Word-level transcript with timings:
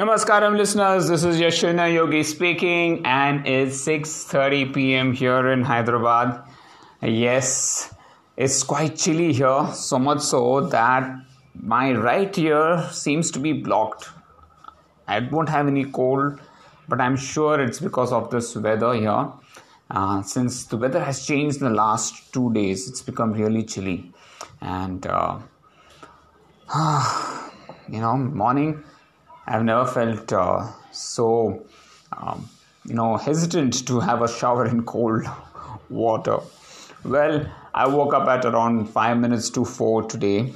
Namaskaram 0.00 0.56
listeners, 0.56 1.08
this 1.08 1.24
is 1.24 1.38
Yashuna 1.38 1.92
Yogi 1.92 2.22
speaking 2.22 3.04
and 3.04 3.46
it's 3.46 3.86
6:30 3.86 4.72
p.m. 4.72 5.12
here 5.12 5.48
in 5.48 5.62
Hyderabad. 5.62 6.42
Yes, 7.02 7.92
it's 8.34 8.62
quite 8.62 8.96
chilly 8.96 9.34
here, 9.34 9.66
so 9.74 9.98
much 9.98 10.20
so 10.20 10.62
that 10.68 11.04
my 11.54 11.92
right 11.92 12.38
ear 12.38 12.88
seems 12.90 13.30
to 13.32 13.38
be 13.38 13.52
blocked. 13.52 14.08
I 15.06 15.18
won't 15.18 15.50
have 15.50 15.66
any 15.66 15.84
cold, 15.84 16.40
but 16.88 16.98
I'm 16.98 17.18
sure 17.18 17.60
it's 17.60 17.78
because 17.78 18.10
of 18.10 18.30
this 18.30 18.56
weather 18.56 18.94
here. 18.94 19.26
Uh, 19.90 20.22
since 20.22 20.64
the 20.64 20.78
weather 20.78 21.04
has 21.04 21.26
changed 21.26 21.58
in 21.60 21.68
the 21.68 21.74
last 21.74 22.32
two 22.32 22.50
days, 22.54 22.88
it's 22.88 23.02
become 23.02 23.34
really 23.34 23.64
chilly. 23.64 24.14
And, 24.62 25.06
uh, 25.06 25.40
you 27.90 28.00
know, 28.00 28.16
morning 28.16 28.82
I've 29.50 29.64
never 29.64 29.84
felt 29.84 30.32
uh, 30.32 30.68
so, 30.92 31.66
um, 32.16 32.48
you 32.84 32.94
know, 32.94 33.16
hesitant 33.16 33.84
to 33.88 33.98
have 33.98 34.22
a 34.22 34.28
shower 34.28 34.64
in 34.64 34.84
cold 34.84 35.26
water. 35.90 36.38
Well, 37.04 37.50
I 37.74 37.88
woke 37.88 38.14
up 38.14 38.28
at 38.28 38.44
around 38.44 38.90
five 38.90 39.18
minutes 39.18 39.50
to 39.50 39.64
four 39.64 40.04
today. 40.04 40.52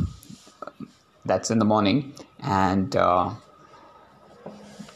That's 1.24 1.50
in 1.50 1.58
the 1.58 1.64
morning, 1.64 2.14
and 2.38 2.94
uh, 2.94 3.30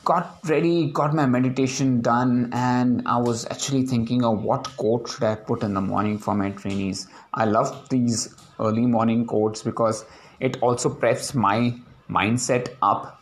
got 0.04 0.38
ready, 0.44 0.92
got 0.92 1.12
my 1.12 1.26
meditation 1.26 2.00
done, 2.00 2.50
and 2.52 3.02
I 3.04 3.16
was 3.16 3.46
actually 3.46 3.84
thinking 3.86 4.24
of 4.24 4.44
what 4.44 4.76
quote 4.76 5.08
should 5.08 5.24
I 5.24 5.34
put 5.34 5.64
in 5.64 5.74
the 5.74 5.80
morning 5.80 6.18
for 6.18 6.36
my 6.36 6.50
trainees. 6.50 7.08
I 7.34 7.46
love 7.46 7.88
these 7.88 8.32
early 8.60 8.86
morning 8.86 9.26
quotes 9.26 9.64
because 9.64 10.04
it 10.38 10.62
also 10.62 10.88
preps 10.88 11.34
my 11.34 11.74
mindset 12.08 12.76
up 12.80 13.17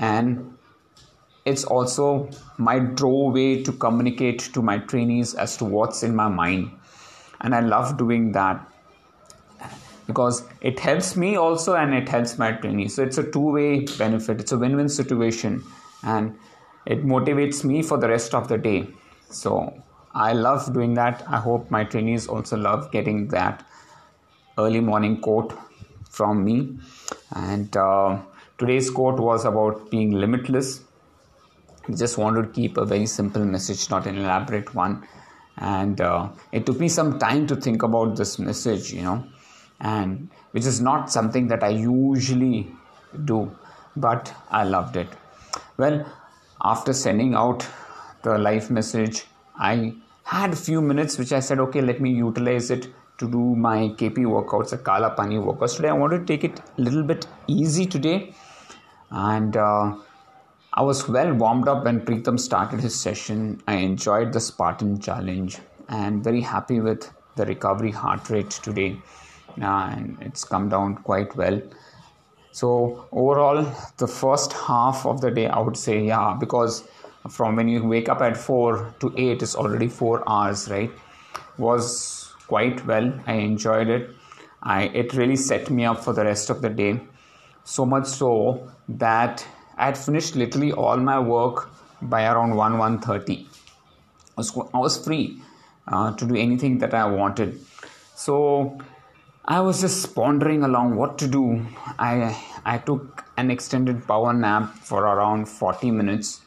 and 0.00 0.56
it's 1.44 1.64
also 1.64 2.28
my 2.58 2.78
draw 2.78 3.30
way 3.30 3.62
to 3.62 3.72
communicate 3.72 4.40
to 4.54 4.62
my 4.62 4.78
trainees 4.78 5.34
as 5.34 5.56
to 5.58 5.64
what's 5.64 6.02
in 6.02 6.14
my 6.14 6.28
mind. 6.28 6.70
And 7.42 7.54
i 7.54 7.60
love 7.60 7.96
doing 7.96 8.32
that 8.32 8.66
because 10.06 10.42
it 10.60 10.80
helps 10.80 11.16
me 11.16 11.36
also 11.36 11.74
and 11.74 11.94
it 11.94 12.08
helps 12.08 12.36
my 12.38 12.52
trainees. 12.52 12.94
So 12.96 13.02
it's 13.04 13.18
a 13.18 13.30
two-way 13.30 13.84
benefit. 13.98 14.40
It's 14.40 14.52
a 14.52 14.58
win-win 14.58 14.88
situation 14.88 15.62
and 16.02 16.36
it 16.86 17.04
motivates 17.04 17.62
me 17.64 17.82
for 17.82 17.96
the 17.98 18.08
rest 18.08 18.34
of 18.34 18.48
the 18.48 18.58
day. 18.58 18.88
So 19.30 19.82
i 20.12 20.32
love 20.32 20.72
doing 20.74 20.94
that. 20.94 21.22
I 21.28 21.38
hope 21.38 21.70
my 21.70 21.84
trainees 21.84 22.26
also 22.26 22.56
love 22.56 22.90
getting 22.90 23.28
that 23.28 23.64
early 24.58 24.80
morning 24.80 25.20
quote 25.20 25.56
from 26.10 26.44
me. 26.44 26.78
And 27.34 27.76
uh, 27.76 28.18
Today's 28.60 28.90
quote 28.90 29.18
was 29.18 29.46
about 29.46 29.90
being 29.90 30.10
limitless. 30.10 30.82
Just 31.96 32.18
wanted 32.18 32.42
to 32.42 32.48
keep 32.48 32.76
a 32.76 32.84
very 32.84 33.06
simple 33.06 33.42
message, 33.42 33.88
not 33.88 34.06
an 34.06 34.18
elaborate 34.18 34.74
one. 34.74 35.02
And 35.56 35.98
uh, 35.98 36.28
it 36.52 36.66
took 36.66 36.78
me 36.78 36.88
some 36.90 37.18
time 37.18 37.46
to 37.46 37.56
think 37.56 37.82
about 37.82 38.16
this 38.16 38.38
message, 38.38 38.92
you 38.92 39.00
know, 39.00 39.24
and 39.80 40.28
which 40.50 40.66
is 40.66 40.78
not 40.78 41.10
something 41.10 41.48
that 41.48 41.62
I 41.62 41.70
usually 41.70 42.70
do, 43.24 43.50
but 43.96 44.30
I 44.50 44.64
loved 44.64 44.96
it. 44.96 45.08
Well, 45.78 46.04
after 46.62 46.92
sending 46.92 47.34
out 47.34 47.66
the 48.24 48.36
life 48.36 48.68
message, 48.68 49.24
I 49.58 49.94
had 50.24 50.52
a 50.52 50.56
few 50.56 50.82
minutes 50.82 51.16
which 51.16 51.32
I 51.32 51.40
said, 51.40 51.60
okay, 51.60 51.80
let 51.80 52.02
me 52.02 52.10
utilize 52.10 52.70
it 52.70 52.88
to 53.16 53.26
do 53.26 53.56
my 53.56 53.88
KP 53.96 54.18
workouts, 54.18 54.70
the 54.70 54.78
Kala 54.78 55.12
Pani 55.12 55.36
workouts. 55.36 55.76
Today, 55.76 55.88
I 55.88 55.92
want 55.94 56.12
to 56.12 56.22
take 56.26 56.44
it 56.44 56.60
a 56.76 56.80
little 56.82 57.02
bit 57.02 57.26
easy 57.48 57.86
today 57.86 58.34
and 59.10 59.56
uh, 59.56 59.96
I 60.72 60.82
was 60.82 61.08
well 61.08 61.32
warmed 61.32 61.66
up 61.66 61.84
when 61.84 62.00
Preetham 62.00 62.38
started 62.38 62.80
his 62.80 62.94
session. 62.94 63.60
I 63.66 63.76
enjoyed 63.76 64.32
the 64.32 64.40
Spartan 64.40 65.00
challenge 65.00 65.58
and 65.88 66.22
very 66.22 66.40
happy 66.40 66.80
with 66.80 67.10
the 67.34 67.44
recovery 67.44 67.90
heart 67.90 68.30
rate 68.30 68.50
today. 68.50 68.96
And 69.56 70.16
it's 70.20 70.44
come 70.44 70.68
down 70.68 70.96
quite 70.96 71.34
well. 71.34 71.60
So, 72.52 73.08
overall, 73.10 73.64
the 73.96 74.06
first 74.06 74.52
half 74.52 75.06
of 75.06 75.20
the 75.20 75.30
day, 75.30 75.46
I 75.48 75.58
would 75.58 75.76
say, 75.76 76.04
yeah, 76.04 76.36
because 76.38 76.84
from 77.28 77.56
when 77.56 77.68
you 77.68 77.84
wake 77.84 78.08
up 78.08 78.20
at 78.20 78.36
4 78.36 78.94
to 79.00 79.14
8 79.16 79.42
is 79.42 79.56
already 79.56 79.88
4 79.88 80.28
hours, 80.28 80.68
right? 80.68 80.90
Was 81.58 82.32
quite 82.46 82.84
well. 82.86 83.12
I 83.26 83.34
enjoyed 83.34 83.88
it. 83.88 84.10
I, 84.62 84.84
it 84.84 85.14
really 85.14 85.36
set 85.36 85.70
me 85.70 85.84
up 85.84 86.04
for 86.04 86.12
the 86.12 86.24
rest 86.24 86.50
of 86.50 86.60
the 86.62 86.68
day 86.68 87.00
so 87.64 87.84
much 87.86 88.06
so 88.06 88.70
that 88.88 89.46
I 89.76 89.86
had 89.86 89.98
finished 89.98 90.36
literally 90.36 90.72
all 90.72 90.96
my 90.96 91.18
work 91.18 91.70
by 92.02 92.26
around 92.26 92.56
1 92.56 92.72
1.30. 92.72 93.46
I 94.36 94.40
was, 94.40 94.56
I 94.74 95.04
free 95.04 95.40
uh, 95.88 96.12
to 96.16 96.26
do 96.26 96.36
anything 96.36 96.78
that 96.78 96.94
I 96.94 97.06
wanted. 97.06 97.60
So 98.14 98.78
I 99.44 99.60
was 99.60 99.80
just 99.80 100.14
pondering 100.14 100.62
along 100.62 100.96
what 100.96 101.18
to 101.18 101.26
do. 101.26 101.66
I, 101.98 102.36
I 102.64 102.78
took 102.78 103.24
an 103.36 103.50
extended 103.50 104.06
power 104.06 104.32
nap 104.32 104.74
for 104.76 105.02
around 105.02 105.46
40 105.46 105.90
minutes. 105.90 106.40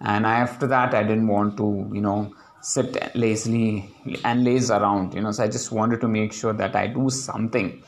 And 0.00 0.24
after 0.26 0.66
that, 0.68 0.94
I 0.94 1.02
didn't 1.02 1.28
want 1.28 1.56
to, 1.58 1.90
you 1.92 2.00
know, 2.00 2.34
sit 2.60 3.14
lazily 3.14 3.90
and 4.24 4.44
laze 4.44 4.70
around, 4.70 5.14
you 5.14 5.20
know. 5.20 5.30
So 5.32 5.44
I 5.44 5.48
just 5.48 5.72
wanted 5.72 6.00
to 6.00 6.08
make 6.08 6.32
sure 6.32 6.52
that 6.52 6.74
I 6.74 6.86
do 6.86 7.10
something 7.10 7.82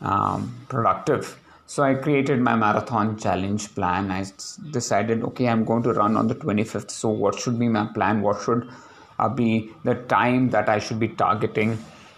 um, 0.00 0.54
productive 0.68 1.38
so 1.68 1.82
I 1.82 1.94
created 1.94 2.40
my 2.40 2.56
marathon 2.56 3.18
challenge 3.18 3.74
plan. 3.74 4.10
I 4.10 4.24
decided, 4.70 5.22
okay, 5.22 5.48
I'm 5.48 5.66
going 5.66 5.82
to 5.82 5.92
run 5.92 6.16
on 6.16 6.26
the 6.26 6.34
25th. 6.34 6.90
So 6.90 7.10
what 7.10 7.38
should 7.38 7.58
be 7.58 7.68
my 7.68 7.84
plan? 7.92 8.22
What 8.22 8.40
should 8.40 8.70
uh, 9.18 9.28
be 9.28 9.70
the 9.84 9.94
time 9.94 10.48
that 10.48 10.70
I 10.70 10.78
should 10.78 10.98
be 10.98 11.08
targeting? 11.08 11.76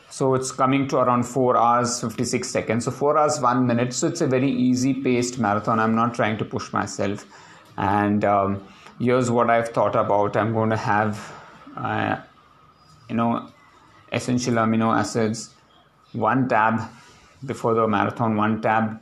So 0.09 0.34
it's 0.34 0.53
coming 0.53 0.87
to 0.89 0.99
around 0.99 1.25
4 1.25 1.56
hours 1.56 2.00
56 2.00 2.49
seconds. 2.49 2.84
So 2.84 2.93
4 2.93 3.19
hours 3.19 3.41
1 3.41 3.66
minute. 3.66 3.93
So 3.93 4.06
it's 4.06 4.21
a 4.21 4.28
very 4.28 4.49
easy 4.49 4.94
paced 4.94 5.41
marathon. 5.41 5.81
I'm 5.81 5.97
not 5.97 6.15
trying 6.15 6.39
to 6.39 6.44
push 6.44 6.72
myself. 6.72 7.27
And 7.77 8.25
um, 8.25 8.65
here's 9.00 9.33
what 9.33 9.50
I've 9.50 9.71
thought 9.71 9.97
about. 9.97 10.37
I'm 10.37 10.53
going 10.53 10.71
to 10.71 10.77
have, 10.77 11.33
uh, 11.77 12.19
you 13.09 13.16
know, 13.16 13.50
essential 14.12 14.55
amino 14.55 14.97
acids, 14.97 15.53
one 16.12 16.49
tab 16.49 16.89
before 17.44 17.75
the 17.75 17.89
marathon, 17.89 18.37
one 18.37 18.62
tab 18.62 19.00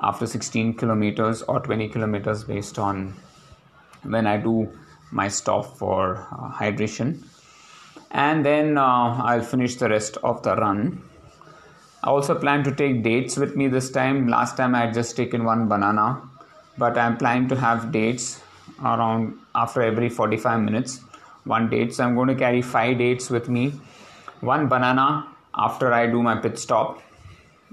after 0.00 0.26
16 0.26 0.74
kilometers 0.74 1.42
or 1.42 1.60
20 1.60 1.88
kilometers 1.88 2.44
based 2.44 2.78
on 2.78 3.14
when 4.02 4.26
I 4.26 4.36
do 4.38 4.70
my 5.10 5.28
stop 5.28 5.76
for 5.76 6.26
uh, 6.32 6.50
hydration. 6.52 7.22
And 8.10 8.44
then 8.44 8.78
uh, 8.78 9.22
I'll 9.22 9.42
finish 9.42 9.76
the 9.76 9.88
rest 9.88 10.16
of 10.18 10.42
the 10.42 10.56
run. 10.56 11.02
I 12.02 12.08
also 12.08 12.34
plan 12.34 12.64
to 12.64 12.74
take 12.74 13.02
dates 13.02 13.36
with 13.36 13.56
me 13.56 13.68
this 13.68 13.90
time. 13.90 14.26
Last 14.26 14.56
time 14.56 14.74
I 14.74 14.86
had 14.86 14.94
just 14.94 15.16
taken 15.16 15.44
one 15.44 15.68
banana, 15.68 16.22
but 16.78 16.96
I'm 16.96 17.16
planning 17.18 17.48
to 17.48 17.56
have 17.56 17.92
dates 17.92 18.40
around 18.82 19.38
after 19.54 19.82
every 19.82 20.08
45 20.08 20.60
minutes. 20.62 21.00
One 21.44 21.68
date. 21.68 21.94
So 21.94 22.04
I'm 22.04 22.14
going 22.14 22.28
to 22.28 22.34
carry 22.34 22.62
five 22.62 22.98
dates 22.98 23.28
with 23.30 23.48
me. 23.48 23.74
One 24.40 24.68
banana 24.68 25.28
after 25.54 25.92
I 25.92 26.06
do 26.06 26.22
my 26.22 26.36
pit 26.36 26.58
stop 26.58 27.02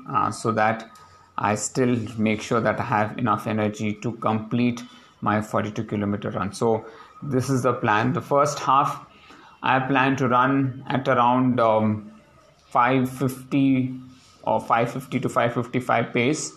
uh, 0.10 0.32
so 0.32 0.52
that 0.52 0.90
I 1.38 1.56
still 1.56 1.98
make 2.18 2.42
sure 2.42 2.60
that 2.62 2.80
I 2.80 2.84
have 2.84 3.18
enough 3.18 3.48
energy 3.48 3.94
to 3.96 4.14
complete 4.14 4.82
my 5.22 5.42
42 5.42 5.84
kilometer 5.84 6.32
run. 6.32 6.52
So 6.52 6.86
this 7.22 7.50
is 7.50 7.64
the 7.64 7.74
plan. 7.74 8.14
The 8.14 8.22
first 8.22 8.60
half, 8.60 9.06
I 9.62 9.80
plan 9.80 10.16
to 10.18 10.28
run 10.28 10.84
at 10.88 11.08
around 11.08 11.60
um, 11.60 12.12
550 12.68 13.94
or 14.44 14.60
550 14.60 15.20
to 15.20 15.30
555 15.30 16.14
pace. 16.14 16.54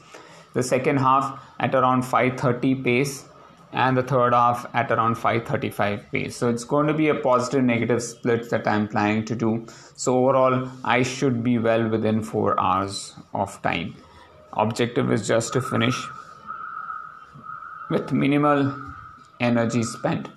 The 0.54 0.62
second 0.62 0.98
half 0.98 1.40
at 1.58 1.74
around 1.74 2.02
530 2.02 2.74
pace, 2.82 3.24
and 3.72 3.96
the 3.96 4.02
third 4.02 4.32
half 4.32 4.66
at 4.74 4.90
around 4.90 5.14
535 5.14 6.10
pace. 6.10 6.36
So 6.36 6.48
it's 6.48 6.64
going 6.64 6.88
to 6.88 6.94
be 6.94 7.08
a 7.08 7.14
positive 7.14 7.62
negative 7.62 8.02
split 8.02 8.50
that 8.50 8.66
I'm 8.66 8.88
planning 8.88 9.24
to 9.26 9.36
do. 9.36 9.66
So 9.94 10.18
overall, 10.18 10.68
I 10.84 11.02
should 11.02 11.44
be 11.44 11.58
well 11.58 11.88
within 11.88 12.22
four 12.22 12.58
hours 12.58 13.14
of 13.32 13.60
time 13.62 13.94
objective 14.52 15.12
is 15.12 15.26
just 15.26 15.52
to 15.54 15.60
finish 15.60 15.96
with 17.90 18.12
minimal 18.12 18.74
energy 19.40 19.82
spent. 19.82 20.28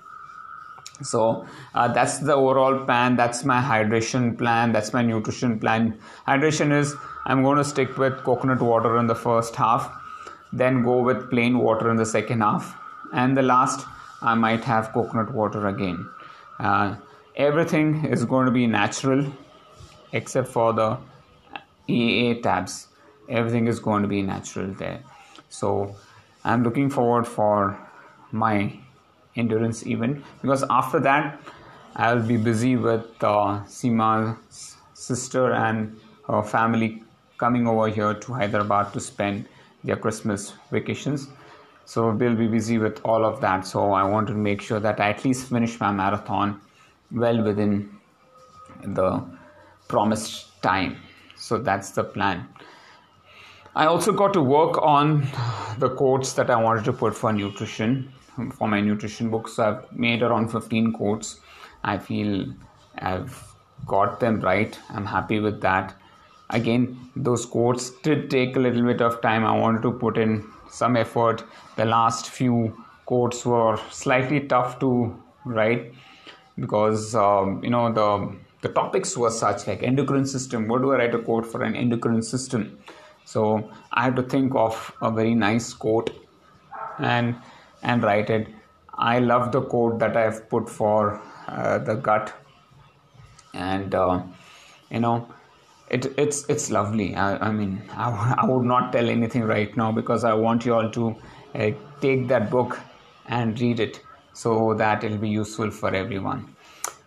So 1.02 1.46
uh, 1.76 1.88
that's 1.92 2.20
the 2.20 2.34
overall 2.34 2.86
plan. 2.86 3.16
That's 3.16 3.44
my 3.44 3.62
hydration 3.62 4.38
plan. 4.38 4.72
That's 4.72 4.94
my 4.94 5.02
nutrition 5.02 5.60
plan. 5.60 6.00
Hydration 6.28 6.72
is 6.72 6.96
i'm 7.26 7.42
going 7.42 7.58
to 7.58 7.64
stick 7.64 7.98
with 7.98 8.24
coconut 8.24 8.62
water 8.62 8.98
in 8.98 9.08
the 9.08 9.16
first 9.16 9.56
half 9.56 9.92
then 10.52 10.84
go 10.84 11.02
with 11.02 11.30
plain 11.30 11.58
water 11.58 11.90
in 11.90 11.96
the 11.96 12.06
second 12.06 12.42
half 12.42 12.76
and 13.14 13.38
the 13.38 13.42
last 13.42 13.86
i 14.22 14.34
might 14.34 14.64
have 14.64 14.92
coconut 14.94 15.34
water 15.34 15.68
again. 15.68 16.10
Uh, 16.60 16.96
everything 17.36 18.06
is 18.06 18.24
going 18.26 18.46
to 18.46 18.52
be 18.52 18.68
natural 18.68 19.26
except 20.12 20.48
for 20.48 20.72
the 20.74 20.98
EA 21.88 22.42
tabs 22.42 22.88
everything 23.30 23.68
is 23.68 23.80
going 23.80 24.02
to 24.02 24.08
be 24.08 24.22
natural 24.22 24.72
there 24.74 25.00
so 25.50 25.96
i'm 26.44 26.64
looking 26.64 26.90
forward 26.90 27.28
for 27.28 27.78
my 28.32 28.72
endurance 29.36 29.86
event 29.86 30.24
because 30.42 30.64
after 30.70 31.00
that 31.00 31.40
I'll 31.96 32.26
be 32.26 32.38
busy 32.38 32.76
with 32.76 33.06
uh, 33.24 33.64
Seema's 33.66 34.78
sister 34.96 35.54
and 35.54 36.00
her 36.28 36.42
family 36.42 37.04
coming 37.38 37.68
over 37.68 37.88
here 37.88 38.16
to 38.16 38.34
Hyderabad 38.34 38.94
to 38.94 39.00
spend 39.00 39.48
their 39.84 39.96
Christmas 39.96 40.54
vacations. 40.72 41.28
So 41.86 42.12
we'll 42.12 42.36
be 42.36 42.48
busy 42.48 42.80
with 42.80 43.00
all 43.04 43.24
of 43.26 43.42
that. 43.42 43.68
So 43.68 43.92
I 43.92 44.04
want 44.04 44.28
to 44.28 44.34
make 44.34 44.62
sure 44.62 44.80
that 44.80 45.00
I 45.00 45.10
at 45.10 45.24
least 45.24 45.50
finish 45.50 45.80
my 45.80 45.92
marathon 45.92 46.62
well 47.12 47.44
within 47.44 47.92
the 48.84 49.24
promised 49.88 50.62
time. 50.64 50.98
So 51.36 51.60
that's 51.60 51.92
the 51.92 52.04
plan. 52.04 52.48
I 53.76 53.88
also 53.88 54.12
got 54.12 54.34
to 54.34 54.42
work 54.42 54.80
on 54.84 55.28
the 55.80 55.90
quotes 55.90 56.34
that 56.34 56.52
I 56.52 56.62
wanted 56.62 56.86
to 56.86 56.94
put 56.94 57.16
for 57.16 57.34
nutrition 57.34 58.14
for 58.54 58.68
my 58.68 58.82
nutrition 58.82 59.30
books. 59.32 59.58
I've 59.58 59.92
made 59.92 60.22
around 60.22 60.50
15 60.50 60.94
quotes. 60.94 61.40
I 61.84 61.98
feel 61.98 62.54
I've 63.00 63.56
got 63.88 64.20
them 64.20 64.42
right. 64.42 64.78
I'm 64.90 65.06
happy 65.06 65.40
with 65.40 65.62
that. 65.62 65.96
Again, 66.52 67.10
those 67.16 67.48
quotes 67.48 67.90
did 68.02 68.30
take 68.30 68.56
a 68.56 68.60
little 68.60 68.84
bit 68.84 69.02
of 69.02 69.22
time. 69.22 69.44
I 69.44 69.58
wanted 69.58 69.82
to 69.84 69.92
put 69.92 70.18
in 70.18 70.46
some 70.70 70.96
effort. 70.96 71.44
The 71.76 71.86
last 71.86 72.30
few 72.30 72.78
quotes 73.06 73.44
were 73.44 73.80
slightly 73.90 74.42
tough 74.42 74.80
to 74.80 75.20
write 75.46 75.94
because 76.60 77.16
um, 77.16 77.64
you 77.64 77.72
know 77.72 77.92
the 77.92 78.36
the 78.62 78.70
topics 78.70 79.18
were 79.18 79.32
such 79.32 79.66
like 79.68 79.82
endocrine 79.82 80.28
system. 80.28 80.68
What 80.68 80.84
do 80.84 80.94
I 80.94 80.98
write 80.98 81.16
a 81.16 81.20
quote 81.20 81.46
for 81.46 81.64
an 81.64 81.76
endocrine 81.76 82.22
system? 82.22 82.78
So 83.26 83.70
I 83.92 84.04
have 84.04 84.16
to 84.16 84.24
think 84.24 84.56
of 84.56 84.94
a 85.02 85.12
very 85.12 85.36
nice 85.36 85.74
quote 85.74 86.12
and 87.00 87.36
and 87.82 88.04
write 88.04 88.30
it. 88.30 88.48
I 88.94 89.20
love 89.20 89.52
the 89.52 89.62
quote 89.62 90.00
that 90.00 90.16
I've 90.16 90.50
put 90.50 90.70
for 90.70 91.22
uh, 91.48 91.80
the 91.80 91.96
gut, 91.96 92.34
and 93.54 93.96
uh, 93.96 94.22
you 94.90 95.00
know, 95.00 95.28
it 95.90 96.06
it's 96.18 96.46
it's 96.50 96.70
lovely. 96.70 97.16
I, 97.16 97.38
I 97.48 97.52
mean, 97.52 97.82
I, 97.92 98.36
I 98.40 98.46
would 98.46 98.66
not 98.66 98.92
tell 98.94 99.10
anything 99.10 99.44
right 99.44 99.76
now 99.76 99.92
because 99.92 100.24
I 100.24 100.34
want 100.34 100.66
you 100.66 100.74
all 100.76 100.90
to 100.90 101.16
uh, 101.56 101.72
take 102.02 102.28
that 102.28 102.50
book 102.50 102.80
and 103.28 103.60
read 103.60 103.80
it 103.80 104.02
so 104.34 104.74
that 104.76 105.04
it'll 105.04 105.18
be 105.18 105.30
useful 105.30 105.72
for 105.72 105.94
everyone. 105.94 106.56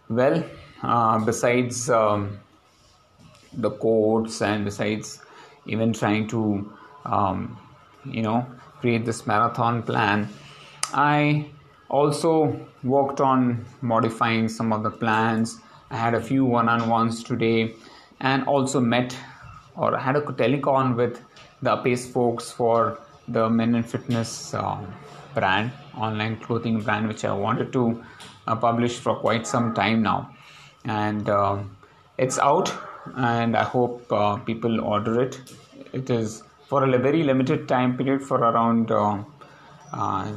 Well, 0.09 0.45
uh, 0.83 1.19
besides 1.25 1.91
um, 1.91 2.39
the 3.53 3.71
quotes 3.71 4.41
and 4.43 4.65
besides 4.65 5.21
even 5.67 5.93
trying 5.93 6.29
to 6.29 6.73
um, 7.05 7.59
you 8.05 8.23
know 8.23 8.47
create 8.81 9.05
this 9.05 9.27
marathon 9.27 9.83
plan. 9.83 10.29
I 10.93 11.47
also 11.89 12.59
worked 12.83 13.21
on 13.21 13.65
modifying 13.81 14.49
some 14.49 14.73
of 14.73 14.83
the 14.83 14.91
plans. 14.91 15.61
I 15.91 15.97
had 15.97 16.15
a 16.15 16.21
few 16.21 16.45
one-on-ones 16.45 17.23
today 17.23 17.75
and 18.21 18.45
also 18.45 18.81
met 18.81 19.17
or 19.77 19.97
had 19.97 20.17
a 20.17 20.21
telecon 20.21 20.97
with 20.97 21.23
the 21.63 21.75
apace 21.75 22.11
folks 22.11 22.51
for 22.51 22.99
the 23.29 23.49
men 23.49 23.75
and 23.75 23.89
fitness 23.89 24.55
uh, 24.55 24.79
brand 25.35 25.71
online 25.97 26.37
clothing 26.37 26.81
brand 26.81 27.07
which 27.09 27.25
i 27.25 27.33
wanted 27.33 27.73
to 27.73 28.03
uh, 28.47 28.57
publish 28.57 28.99
for 28.99 29.17
quite 29.17 29.47
some 29.47 29.75
time 29.75 30.03
now. 30.03 30.31
And 30.85 31.29
uh, 31.29 31.59
it's 32.19 32.39
out 32.39 32.73
and 33.17 33.57
I 33.57 33.65
hope 33.65 34.11
uh, 34.13 34.37
people 34.37 34.81
order 34.81 35.21
it. 35.21 35.41
It 35.93 36.11
is 36.11 36.43
for 36.69 36.85
a 36.85 36.99
very 36.99 37.23
limited 37.23 37.69
time 37.69 37.97
period 37.97 38.23
for 38.23 38.39
around 38.39 38.91
uh, 38.91 39.23
uh, 39.93 40.33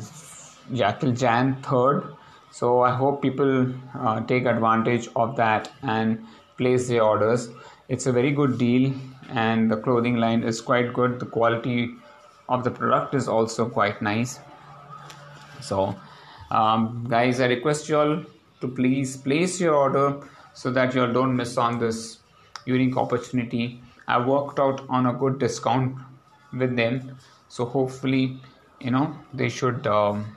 yeah 0.72 0.92
till 0.94 1.12
Jan 1.12 1.62
3rd. 1.62 2.16
So 2.52 2.82
I 2.82 2.92
hope 2.96 3.22
people 3.22 3.74
uh, 3.94 4.22
take 4.22 4.46
advantage 4.46 5.10
of 5.16 5.36
that 5.36 5.72
and 5.84 6.26
place 6.58 6.88
their 6.88 7.04
orders. 7.04 7.50
It's 7.88 8.06
a 8.06 8.12
very 8.12 8.32
good 8.32 8.58
deal 8.58 8.94
and 9.30 9.72
the 9.72 9.78
clothing 9.78 10.16
line 10.18 10.44
is 10.44 10.62
quite 10.62 10.94
good. 10.94 11.20
The 11.20 11.26
quality 11.26 11.96
of 12.48 12.64
the 12.64 12.72
product 12.72 13.14
is 13.14 13.28
also 13.28 13.70
quite 13.70 14.02
nice. 14.02 14.40
So 15.62 15.96
um, 16.52 17.06
guys, 17.10 17.40
I 17.40 17.48
request 17.48 17.90
you 17.90 17.98
all 17.98 18.24
to 18.62 18.68
please 18.68 19.18
place 19.18 19.60
your 19.60 19.76
order 19.76 20.22
so 20.54 20.72
that 20.72 20.94
you 20.94 21.02
all 21.02 21.14
don't 21.14 21.36
miss 21.36 21.58
on 21.58 21.80
this 21.80 22.19
unique 22.66 22.98
opportunity. 22.98 23.82
I 24.08 24.26
worked 24.26 24.60
out 24.60 24.84
on 24.90 25.06
a 25.06 25.14
good 25.14 25.40
discount 25.40 25.98
with 26.52 26.76
them, 26.76 27.18
so 27.48 27.66
hopefully, 27.66 28.40
you 28.80 28.92
know, 28.92 29.16
they 29.34 29.50
should 29.50 29.86
um, 29.88 30.36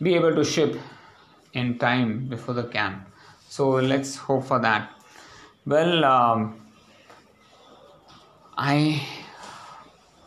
be 0.00 0.14
able 0.14 0.34
to 0.34 0.44
ship 0.44 0.78
in 1.52 1.78
time 1.78 2.26
before 2.26 2.54
the 2.54 2.64
camp. 2.64 3.08
So 3.48 3.70
let's 3.70 4.16
hope 4.16 4.44
for 4.44 4.58
that. 4.60 4.90
Well, 5.66 6.04
um, 6.04 6.60
I 8.56 9.02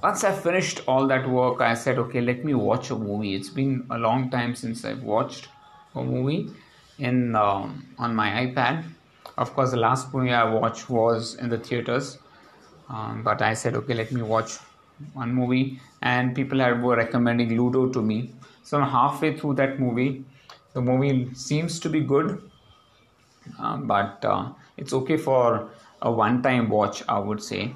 once 0.02 0.24
I 0.24 0.32
finished 0.34 0.82
all 0.88 1.08
that 1.08 1.28
work, 1.28 1.62
I 1.62 1.74
said, 1.74 1.98
okay, 1.98 2.22
let 2.22 2.46
me 2.46 2.54
watch 2.54 2.92
a 2.92 2.96
movie. 2.96 3.34
It's 3.36 3.50
been 3.50 3.88
a 3.90 3.98
long 3.98 4.30
time 4.30 4.54
since 4.54 4.86
I've 4.86 5.02
watched 5.02 5.48
a 5.96 6.04
movie 6.04 6.52
in 7.00 7.36
um, 7.36 7.86
on 7.98 8.16
my 8.16 8.30
iPad 8.46 8.84
of 9.38 9.54
course, 9.54 9.72
the 9.72 9.77
last 9.77 10.13
movie 10.13 10.31
I 10.31 10.44
watched 10.44 10.89
was 10.89 11.36
in 11.36 11.50
the 11.50 11.57
theaters, 11.57 12.18
um, 12.89 13.24
but 13.24 13.42
I 13.42 13.54
said, 13.54 13.75
okay, 13.75 13.94
let 13.94 14.12
me 14.12 14.22
watch 14.22 14.57
one 15.13 15.33
movie, 15.33 15.80
and 16.01 16.36
people 16.36 16.60
had, 16.60 16.81
were 16.81 16.95
recommending 16.95 17.57
Ludo 17.57 17.89
to 17.89 18.01
me. 18.01 18.31
So 18.63 18.80
I'm 18.80 18.89
halfway 18.89 19.38
through 19.38 19.56
that 19.56 19.80
movie. 19.80 20.24
The 20.74 20.81
movie 20.81 21.33
seems 21.33 21.80
to 21.81 21.89
be 21.89 22.01
good, 22.01 22.50
uh, 23.60 23.77
but 23.77 24.24
uh, 24.25 24.50
it's 24.77 24.94
okay 24.94 25.18
for 25.18 25.69
a 26.01 26.12
one-time 26.12 26.69
watch, 26.69 27.04
I 27.07 27.19
would 27.19 27.42
say. 27.42 27.74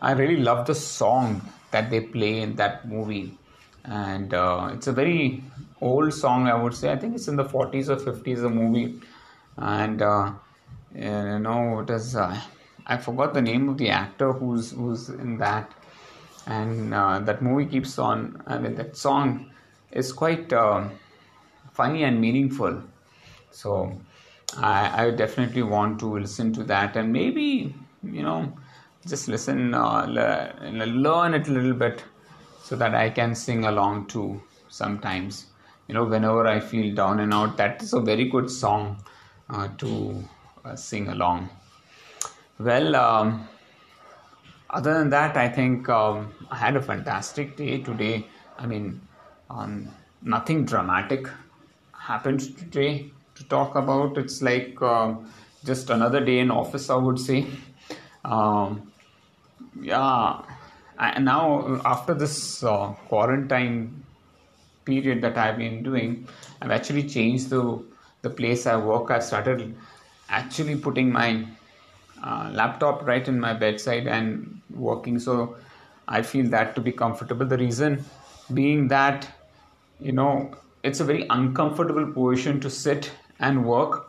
I 0.00 0.12
really 0.12 0.36
love 0.36 0.66
the 0.66 0.74
song 0.74 1.40
that 1.70 1.90
they 1.90 2.00
play 2.00 2.40
in 2.40 2.56
that 2.56 2.88
movie, 2.88 3.36
and 3.84 4.34
uh, 4.34 4.70
it's 4.72 4.86
a 4.86 4.92
very 4.92 5.42
old 5.80 6.12
song, 6.12 6.48
I 6.48 6.54
would 6.54 6.74
say. 6.74 6.92
I 6.92 6.96
think 6.96 7.14
it's 7.14 7.28
in 7.28 7.36
the 7.36 7.44
40s 7.44 7.88
or 7.88 7.96
50s. 7.96 8.42
The 8.42 8.50
movie, 8.50 9.00
and 9.56 10.02
uh, 10.02 10.32
and 10.94 11.32
you 11.32 11.38
know 11.38 11.80
it 11.80 11.90
is 11.90 12.16
uh, 12.16 12.38
I 12.86 12.96
forgot 12.96 13.34
the 13.34 13.42
name 13.42 13.68
of 13.68 13.78
the 13.78 13.90
actor 13.90 14.32
who's 14.32 14.72
who's 14.72 15.08
in 15.08 15.38
that. 15.38 15.72
And 16.46 16.92
uh, 16.92 17.20
that 17.20 17.40
movie 17.40 17.66
keeps 17.66 17.98
on 17.98 18.42
I 18.46 18.58
mean 18.58 18.74
that 18.74 18.96
song 18.96 19.50
is 19.92 20.12
quite 20.12 20.52
uh, 20.52 20.88
funny 21.72 22.02
and 22.04 22.20
meaningful. 22.20 22.82
So 23.50 24.00
I, 24.56 25.06
I 25.06 25.10
definitely 25.10 25.62
want 25.62 26.00
to 26.00 26.18
listen 26.18 26.52
to 26.54 26.64
that. 26.64 26.96
And 26.96 27.12
maybe 27.12 27.74
you 28.02 28.22
know 28.22 28.52
just 29.06 29.28
listen 29.28 29.74
uh, 29.74 30.06
learn 30.06 31.34
it 31.34 31.48
a 31.48 31.50
little 31.50 31.74
bit 31.74 32.04
so 32.62 32.76
that 32.76 32.94
I 32.94 33.10
can 33.10 33.34
sing 33.34 33.64
along 33.64 34.06
too 34.06 34.42
sometimes. 34.68 35.46
You 35.86 35.94
know 35.94 36.04
whenever 36.04 36.46
I 36.46 36.58
feel 36.60 36.94
down 36.94 37.20
and 37.20 37.32
out 37.32 37.56
that 37.56 37.82
is 37.82 37.92
a 37.92 38.00
very 38.00 38.28
good 38.28 38.50
song 38.50 39.02
uh, 39.48 39.68
to 39.78 40.24
sing 40.74 41.08
along. 41.08 41.50
Well, 42.58 42.96
um, 42.96 43.48
other 44.70 44.94
than 44.94 45.10
that, 45.10 45.36
I 45.36 45.48
think 45.48 45.88
um, 45.88 46.32
I 46.50 46.56
had 46.56 46.76
a 46.76 46.82
fantastic 46.82 47.56
day 47.56 47.82
today. 47.82 48.26
I 48.58 48.66
mean, 48.66 49.00
um, 49.50 49.88
nothing 50.22 50.64
dramatic 50.64 51.28
happened 51.92 52.40
today 52.58 53.10
to 53.34 53.44
talk 53.44 53.74
about. 53.74 54.16
It's 54.18 54.40
like 54.42 54.80
uh, 54.80 55.14
just 55.64 55.90
another 55.90 56.24
day 56.24 56.38
in 56.38 56.50
office, 56.50 56.88
I 56.90 56.96
would 56.96 57.18
say. 57.18 57.46
Um, 58.24 58.92
yeah, 59.80 60.42
and 60.98 61.24
now 61.24 61.80
after 61.84 62.14
this 62.14 62.62
uh, 62.62 62.88
quarantine 63.08 64.04
period 64.84 65.22
that 65.22 65.36
I've 65.36 65.58
been 65.58 65.82
doing, 65.82 66.28
I've 66.60 66.70
actually 66.70 67.08
changed 67.08 67.50
the 67.50 67.82
the 68.22 68.30
place 68.30 68.66
I 68.66 68.76
work. 68.76 69.10
I've 69.10 69.24
started 69.24 69.74
actually 70.28 70.76
putting 70.76 71.12
my 71.12 71.46
uh, 72.22 72.50
laptop 72.52 73.04
right 73.06 73.26
in 73.26 73.38
my 73.40 73.52
bedside 73.52 74.06
and 74.06 74.60
working. 74.70 75.18
So 75.18 75.56
i 76.08 76.20
feel 76.20 76.48
that 76.50 76.74
to 76.74 76.80
be 76.80 76.92
comfortable. 76.92 77.46
The 77.46 77.58
reason 77.58 78.04
being 78.52 78.88
that 78.88 79.28
you 80.00 80.12
know 80.12 80.52
it's 80.82 81.00
a 81.00 81.04
very 81.04 81.26
uncomfortable 81.30 82.06
position 82.12 82.60
to 82.60 82.70
sit 82.70 83.12
and 83.38 83.64
work. 83.64 84.08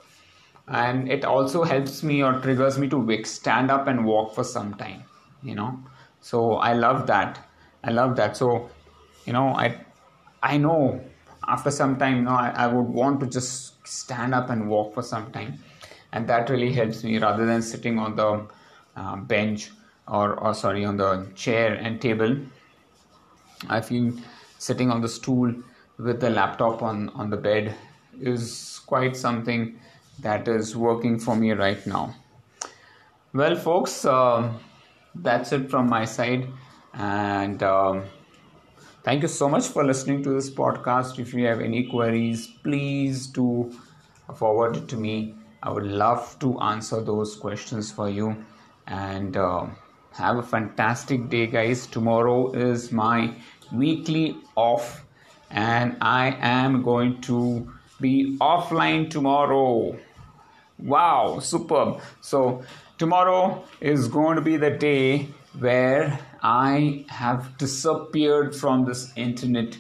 And 0.67 1.11
it 1.11 1.25
also 1.25 1.63
helps 1.63 2.03
me 2.03 2.23
or 2.23 2.39
triggers 2.39 2.77
me 2.79 2.87
to 2.89 2.97
wake, 2.97 3.25
stand 3.25 3.69
up 3.69 3.87
and 3.87 4.05
walk 4.05 4.33
for 4.33 4.43
some 4.43 4.73
time 4.75 5.03
you 5.41 5.55
know. 5.55 5.79
So 6.21 6.53
i 6.55 6.73
love 6.73 7.07
that. 7.07 7.39
I 7.83 7.91
love 7.91 8.15
that. 8.15 8.37
So 8.37 8.69
you 9.25 9.33
know 9.33 9.47
i 9.55 9.77
i 10.41 10.57
know 10.57 11.01
after 11.47 11.71
some 11.71 11.97
time 11.97 12.15
you 12.17 12.21
know 12.23 12.31
I, 12.31 12.49
I 12.49 12.67
would 12.67 12.89
want 13.01 13.19
to 13.21 13.27
just 13.27 13.85
stand 13.87 14.33
up 14.33 14.49
and 14.49 14.67
walk 14.69 14.93
for 14.93 15.01
some 15.01 15.31
time 15.31 15.59
and 16.13 16.27
that 16.27 16.49
really 16.49 16.71
helps 16.71 17.03
me 17.03 17.17
rather 17.17 17.45
than 17.45 17.61
sitting 17.61 17.99
on 17.99 18.15
the 18.15 18.47
uh, 18.95 19.15
bench 19.17 19.71
or, 20.07 20.39
or 20.39 20.53
sorry 20.53 20.85
on 20.85 20.97
the 20.97 21.27
chair 21.35 21.73
and 21.73 22.01
table 22.01 22.37
i 23.69 23.81
feel 23.81 24.11
sitting 24.57 24.89
on 24.89 25.01
the 25.01 25.09
stool 25.09 25.53
with 25.97 26.19
the 26.19 26.29
laptop 26.29 26.81
on, 26.81 27.09
on 27.09 27.29
the 27.29 27.37
bed 27.37 27.75
is 28.19 28.81
quite 28.85 29.15
something 29.15 29.79
that 30.19 30.47
is 30.47 30.75
working 30.75 31.19
for 31.19 31.35
me 31.35 31.51
right 31.51 31.85
now. 31.87 32.15
Well, 33.33 33.55
folks, 33.55 34.05
uh, 34.05 34.53
that's 35.15 35.51
it 35.51 35.69
from 35.69 35.89
my 35.89 36.05
side. 36.05 36.47
And 36.93 37.61
um, 37.63 38.03
thank 39.03 39.23
you 39.23 39.27
so 39.27 39.49
much 39.49 39.67
for 39.67 39.83
listening 39.83 40.23
to 40.23 40.29
this 40.29 40.49
podcast. 40.49 41.19
If 41.19 41.33
you 41.33 41.45
have 41.45 41.61
any 41.61 41.87
queries, 41.87 42.47
please 42.47 43.27
do 43.27 43.71
forward 44.35 44.77
it 44.77 44.87
to 44.89 44.97
me. 44.97 45.35
I 45.65 45.71
would 45.71 45.85
love 45.85 46.37
to 46.39 46.59
answer 46.59 46.99
those 47.01 47.37
questions 47.37 47.89
for 47.89 48.09
you. 48.09 48.35
And 48.85 49.37
uh, 49.37 49.67
have 50.11 50.37
a 50.37 50.43
fantastic 50.43 51.29
day, 51.29 51.47
guys. 51.47 51.87
Tomorrow 51.87 52.51
is 52.51 52.91
my 52.91 53.33
weekly 53.71 54.35
off, 54.55 55.05
and 55.49 55.95
I 56.01 56.37
am 56.41 56.83
going 56.83 57.21
to 57.21 57.71
be 58.01 58.37
offline 58.41 59.09
tomorrow. 59.09 59.97
Wow, 60.79 61.39
superb. 61.39 62.01
So, 62.19 62.61
tomorrow 62.97 63.63
is 63.79 64.09
going 64.09 64.35
to 64.35 64.41
be 64.41 64.57
the 64.57 64.71
day 64.71 65.29
where 65.57 66.19
I 66.41 67.05
have 67.07 67.57
disappeared 67.57 68.53
from 68.53 68.83
this 68.83 69.13
internet 69.15 69.77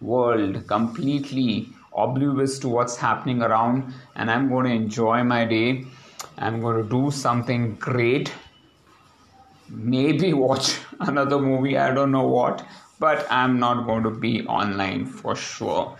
world 0.00 0.66
completely 0.66 1.68
oblivious 1.96 2.58
to 2.60 2.68
what's 2.68 2.96
happening 2.96 3.42
around 3.42 3.92
and 4.14 4.30
I'm 4.30 4.48
going 4.48 4.66
to 4.66 4.72
enjoy 4.72 5.24
my 5.24 5.44
day. 5.44 5.84
I'm 6.38 6.60
going 6.60 6.82
to 6.82 6.88
do 6.88 7.10
something 7.10 7.76
great. 7.76 8.32
Maybe 9.68 10.32
watch 10.46 10.78
another 11.00 11.38
movie, 11.38 11.78
I 11.78 11.92
don't 11.92 12.12
know 12.12 12.26
what, 12.26 12.64
but 12.98 13.26
I'm 13.30 13.58
not 13.58 13.86
going 13.86 14.02
to 14.04 14.10
be 14.10 14.46
online 14.46 15.06
for 15.06 15.34
sure. 15.34 15.96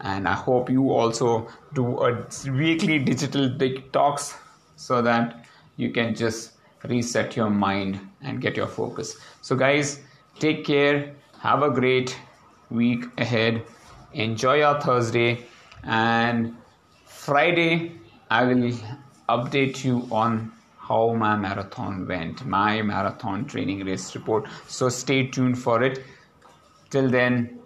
And 0.00 0.28
I 0.28 0.34
hope 0.34 0.70
you 0.70 0.92
also 0.92 1.48
do 1.74 2.00
a 2.02 2.24
weekly 2.50 2.98
digital 3.00 3.48
detox 3.48 4.36
so 4.76 5.02
that 5.02 5.44
you 5.76 5.90
can 5.90 6.14
just 6.14 6.52
reset 6.84 7.36
your 7.36 7.50
mind 7.50 7.98
and 8.22 8.40
get 8.40 8.56
your 8.56 8.68
focus. 8.68 9.16
So, 9.42 9.56
guys, 9.56 10.00
take 10.38 10.64
care. 10.64 11.14
Have 11.40 11.62
a 11.62 11.70
great 11.70 12.16
week 12.70 13.06
ahead 13.18 13.64
enjoy 14.12 14.56
your 14.58 14.80
Thursday 14.80 15.44
and 15.82 16.56
Friday 17.06 17.92
I 18.30 18.44
will 18.44 18.72
update 19.28 19.84
you 19.84 20.06
on 20.10 20.52
how 20.78 21.14
my 21.14 21.36
marathon 21.36 22.06
went, 22.06 22.44
my 22.46 22.82
marathon 22.82 23.44
training 23.46 23.84
race 23.84 24.14
report. 24.14 24.46
So 24.66 24.88
stay 24.88 25.26
tuned 25.26 25.58
for 25.58 25.82
it. 25.82 26.02
Till 26.90 27.10
then, 27.10 27.58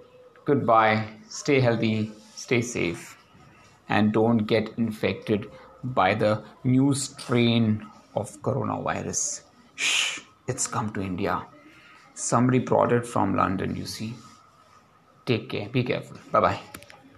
goodbye, 0.44 1.08
stay 1.28 1.61
healthy, 1.61 2.12
stay 2.34 2.62
safe, 2.62 3.16
and 3.88 4.12
don't 4.12 4.38
get 4.38 4.70
infected 4.76 5.50
by 5.84 6.14
the 6.14 6.42
new 6.64 6.94
strain 6.94 7.87
of 8.14 8.30
coronavirus. 8.42 9.42
Shh, 9.76 10.20
it's 10.46 10.66
come 10.66 10.92
to 10.92 11.00
India. 11.00 11.46
Somebody 12.14 12.58
brought 12.58 12.92
it 12.92 13.06
from 13.06 13.37
London, 13.37 13.76
you 13.76 13.87
see. 13.87 14.14
Take 15.26 15.49
care. 15.49 15.69
Be 15.69 15.85
careful. 15.85 16.19
Bye 16.31 16.41
bye. 16.41 16.61